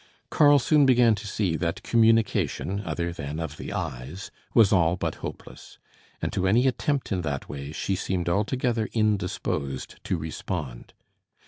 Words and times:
Karl 0.31 0.57
soon 0.57 0.87
began 0.87 1.13
to 1.13 1.27
see 1.27 1.55
that 1.55 1.83
communication, 1.83 2.81
other 2.83 3.13
than 3.13 3.39
of 3.39 3.57
the 3.57 3.71
eyes, 3.71 4.31
was 4.55 4.73
all 4.73 4.95
but 4.95 5.13
hopeless; 5.21 5.77
and 6.23 6.33
to 6.33 6.47
any 6.47 6.65
attempt 6.65 7.11
in 7.11 7.21
that 7.21 7.47
way 7.47 7.71
she 7.71 7.95
seemed 7.95 8.27
altogether 8.27 8.89
indisposed 8.93 10.03
to 10.03 10.17
respond. 10.17 10.93